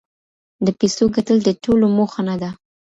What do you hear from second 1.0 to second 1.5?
ګټل د